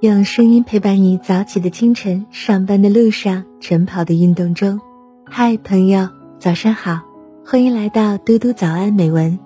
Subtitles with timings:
[0.00, 4.80] 用声音陪伴你早起的清晨、上班的路上、晨跑的运动中。
[5.26, 6.08] 嗨，朋友，
[6.38, 7.00] 早上好，
[7.44, 9.36] 欢迎来到嘟嘟早安美文。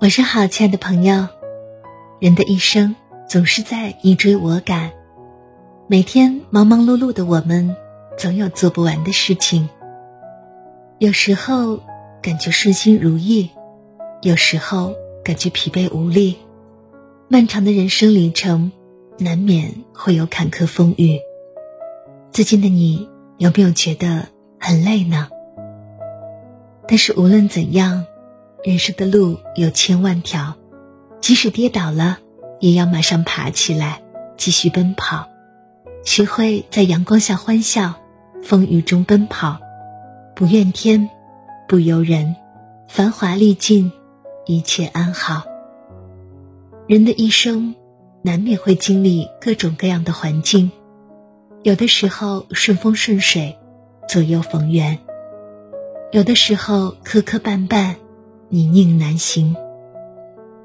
[0.00, 1.26] 晚上好，亲爱的朋友。
[2.20, 2.94] 人的一生
[3.28, 4.92] 总是在你追我赶，
[5.88, 7.74] 每天忙忙碌碌的我们，
[8.16, 9.68] 总有做不完的事情。
[11.00, 11.80] 有时候
[12.20, 13.48] 感觉顺心如意，
[14.20, 16.36] 有时候感觉疲惫无力。
[17.26, 18.70] 漫长的人生旅程，
[19.18, 21.18] 难免会有坎坷风雨。
[22.30, 24.26] 最近的你有没有觉得
[24.58, 25.30] 很累呢？
[26.86, 28.04] 但是无论怎样，
[28.62, 30.54] 人生的路有千万条，
[31.22, 32.18] 即使跌倒了，
[32.58, 34.02] 也要马上爬起来，
[34.36, 35.26] 继续奔跑。
[36.04, 37.94] 学会在阳光下欢笑，
[38.42, 39.60] 风雨中奔跑。
[40.40, 41.10] 不怨天，
[41.68, 42.34] 不尤人，
[42.88, 43.92] 繁华历尽，
[44.46, 45.44] 一切安好。
[46.88, 47.74] 人的一生，
[48.22, 50.70] 难免会经历各种各样的环境，
[51.62, 53.54] 有的时候顺风顺水，
[54.08, 54.96] 左右逢源；
[56.10, 57.96] 有的时候磕磕绊绊，
[58.48, 59.54] 泥泞难行。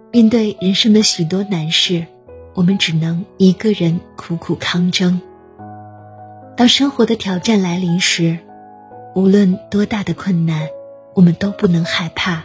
[0.09, 2.05] 面对人生的许多难事，
[2.53, 5.19] 我们只能一个人苦苦抗争。
[6.55, 8.39] 当生活的挑战来临时，
[9.15, 10.67] 无论多大的困难，
[11.13, 12.43] 我们都不能害怕，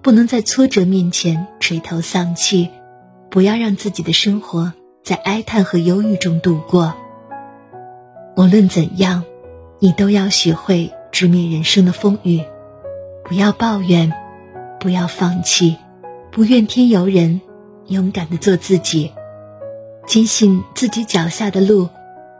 [0.00, 2.70] 不能在挫折面前垂头丧气，
[3.28, 4.72] 不要让自己的生活
[5.04, 6.94] 在哀叹和忧郁中度过。
[8.34, 9.24] 无论怎样，
[9.78, 12.42] 你都要学会直面人生的风雨，
[13.24, 14.10] 不要抱怨，
[14.80, 15.76] 不要放弃，
[16.32, 17.42] 不怨天尤人，
[17.88, 19.12] 勇敢的做自己，
[20.06, 21.90] 坚信自己脚下的路，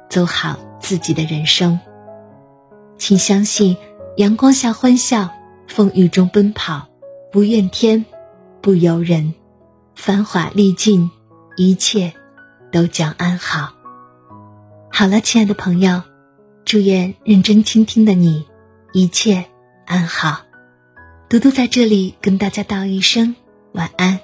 [0.09, 1.79] 走好自己的人生。
[2.99, 3.77] 请相信，
[4.17, 5.31] 阳光下欢笑，
[5.69, 6.89] 风雨中奔跑，
[7.31, 8.05] 不怨天，
[8.61, 9.35] 不尤人，
[9.95, 11.11] 繁华历尽，
[11.57, 12.13] 一切
[12.73, 13.73] 都将安好。
[14.91, 16.03] 好了，亲爱的朋友，
[16.65, 18.47] 祝愿认真倾听的你，
[18.93, 19.45] 一切
[19.85, 20.41] 安好。
[21.29, 23.37] 嘟嘟在这里跟大家道一声
[23.73, 24.21] 晚安。